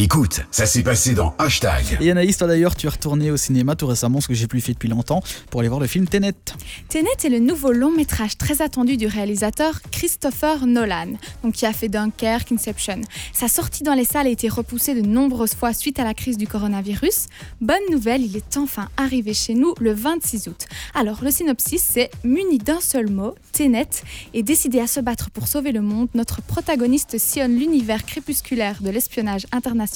[0.00, 1.98] Écoute, ça s'est passé dans Hashtag.
[2.00, 4.60] Et Anaïs, toi d'ailleurs, tu es retourné au cinéma tout récemment, ce que j'ai plus
[4.60, 6.34] fait depuis longtemps, pour aller voir le film Tenet.
[6.88, 11.72] Tenet est le nouveau long métrage très attendu du réalisateur Christopher Nolan, donc qui a
[11.72, 13.00] fait Dunkerque, Inception.
[13.32, 16.38] Sa sortie dans les salles a été repoussée de nombreuses fois suite à la crise
[16.38, 17.26] du coronavirus.
[17.60, 20.66] Bonne nouvelle, il est enfin arrivé chez nous le 26 août.
[20.94, 23.88] Alors, le synopsis, c'est muni d'un seul mot, Tenet,
[24.32, 28.90] et décidé à se battre pour sauver le monde, notre protagoniste sillonne l'univers crépusculaire de
[28.90, 29.87] l'espionnage international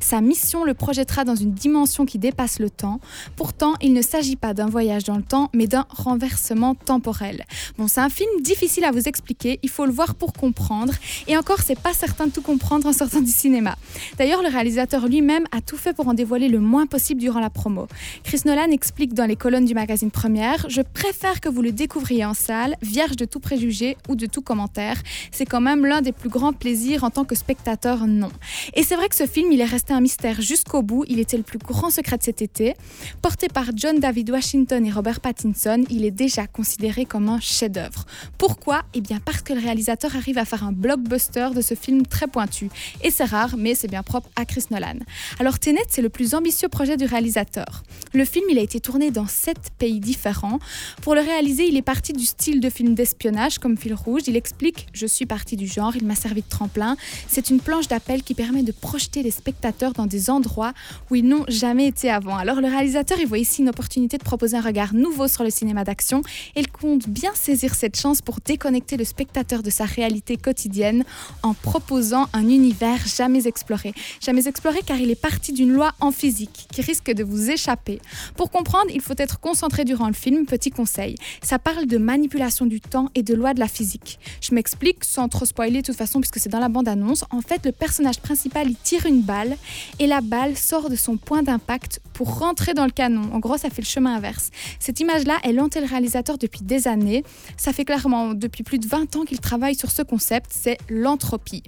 [0.00, 3.00] sa mission le projettera dans une dimension qui dépasse le temps.
[3.36, 7.44] Pourtant, il ne s'agit pas d'un voyage dans le temps, mais d'un renversement temporel.
[7.78, 10.94] Bon, c'est un film difficile à vous expliquer, il faut le voir pour comprendre.
[11.26, 13.76] Et encore, c'est pas certain de tout comprendre en sortant du cinéma.
[14.18, 17.50] D'ailleurs, le réalisateur lui-même a tout fait pour en dévoiler le moins possible durant la
[17.50, 17.86] promo.
[18.24, 22.24] Chris Nolan explique dans les colonnes du magazine Première Je préfère que vous le découvriez
[22.24, 24.96] en salle, vierge de tout préjugé ou de tout commentaire.
[25.30, 28.30] C'est quand même l'un des plus grands plaisirs en tant que spectateur, non.
[28.74, 31.04] Et c'est vrai ce film, il est resté un mystère jusqu'au bout.
[31.08, 32.74] Il était le plus grand secret de cet été.
[33.22, 38.06] Porté par John David Washington et Robert Pattinson, il est déjà considéré comme un chef-d'œuvre.
[38.38, 38.82] Pourquoi?
[38.94, 42.26] Eh bien parce que le réalisateur arrive à faire un blockbuster de ce film très
[42.26, 42.70] pointu.
[43.02, 44.98] Et c'est rare, mais c'est bien propre à Chris Nolan.
[45.38, 47.82] Alors Tenet, c'est le plus ambitieux projet du réalisateur.
[48.12, 50.60] Le film, il a été tourné dans sept pays différents.
[51.02, 54.22] Pour le réaliser, il est parti du style de film d'espionnage comme fil rouge.
[54.26, 56.96] Il explique Je suis parti du genre, il m'a servi de tremplin.
[57.28, 60.72] C'est une planche d'appel qui permet de projeter les spectateurs dans des endroits
[61.10, 62.36] où ils n'ont jamais été avant.
[62.36, 65.50] Alors le réalisateur, il voit ici une opportunité de proposer un regard nouveau sur le
[65.50, 66.22] cinéma d'action
[66.54, 71.04] et il compte bien saisir cette chance pour déconnecter le spectateur de sa réalité quotidienne
[71.42, 73.94] en proposant un univers jamais exploré.
[74.20, 78.00] Jamais exploré car il est parti d'une loi en physique qui risque de vous échapper.
[78.36, 80.44] Pour comprendre, il faut être concentré durant le film.
[80.46, 84.18] Petit conseil, ça parle de manipulation du temps et de loi de la physique.
[84.40, 87.24] Je m'explique sans trop spoiler de toute façon puisque c'est dans la bande-annonce.
[87.30, 89.56] En fait, le personnage principal, il tire une balle
[90.00, 93.32] et la balle sort de son point d'impact pour rentrer dans le canon.
[93.32, 94.50] En gros, ça fait le chemin inverse.
[94.80, 97.22] Cette image-là, elle hantait le réalisateur depuis des années.
[97.56, 101.62] Ça fait clairement depuis plus de 20 ans qu'il travaille sur ce concept, c'est l'entropie.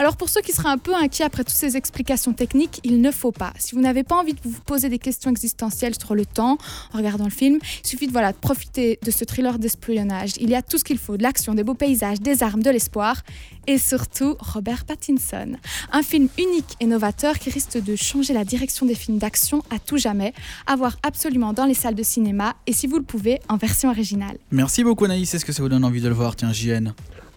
[0.00, 3.12] Alors pour ceux qui seraient un peu inquiets après toutes ces explications techniques, il ne
[3.12, 3.52] faut pas.
[3.56, 6.58] Si vous n'avez pas envie de vous poser des questions existentielles sur le temps
[6.92, 10.32] en regardant le film, il suffit de, voilà, de profiter de ce thriller d'espionnage.
[10.40, 12.70] Il y a tout ce qu'il faut, de l'action, des beaux paysages, des armes, de
[12.70, 13.22] l'espoir
[13.68, 15.52] et surtout Robert Pattinson.
[15.92, 19.78] Un film unique et novateur qui risque de changer la direction des films d'action à
[19.78, 20.32] tout jamais,
[20.66, 23.88] à voir absolument dans les salles de cinéma et si vous le pouvez en version
[23.90, 24.36] originale.
[24.50, 26.92] Merci beaucoup Naïs, est-ce que ça vous donne envie de le voir Tiens, JN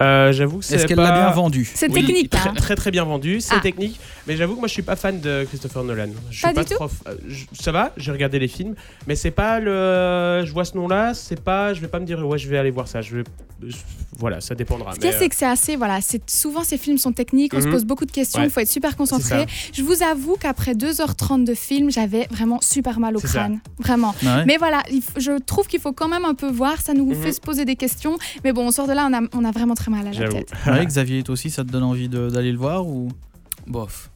[0.00, 1.68] euh, j'avoue que c'est Est-ce qu'elle pas- l'a bien vendu?
[1.72, 2.54] C'est Oui, technique, très, hein.
[2.56, 3.60] très très bien vendu, c'est Ah.
[3.60, 4.00] technique.
[4.26, 6.08] Mais j'avoue que moi je suis pas fan de Christopher Nolan.
[6.28, 6.90] Je suis Pas pas, du tout trop.
[7.06, 8.74] euh, je- ça va, j'ai regardé les films,
[9.06, 10.42] mais c'est pas le.
[10.44, 11.72] Je vois ce nom-là, c'est pas.
[11.72, 13.00] Je vais pas me dire ouais je vais aller voir ça.
[13.00, 13.24] Je vais.
[14.22, 14.94] Voilà, ça dépendra.
[14.94, 17.66] Ce qu'il c'est que c'est assez, voilà, c'est souvent ces films sont techniques, on se
[17.66, 17.72] Mhm.
[17.72, 18.50] pose beaucoup de questions, il Ouais.
[18.50, 19.46] faut être super concentré.
[19.74, 23.26] Je vous avoue qu'après 2h30 de film, j'avais vraiment super mal au ça.
[23.28, 24.14] crâne, vraiment.
[24.22, 24.44] Ouais.
[24.46, 24.82] Mais voilà,
[25.18, 27.20] je trouve qu'il faut quand même un peu voir, ça nous Mhm.
[27.20, 28.16] fait se poser des questions.
[28.44, 30.12] Mais bon, on sort de là, on a, on a vraiment très mal à la
[30.12, 30.32] J'avoue.
[30.34, 30.52] tête.
[30.66, 33.08] Ouais, Xavier, toi aussi, ça te donne envie de- d'aller le voir ou?
[33.66, 34.10] Bof.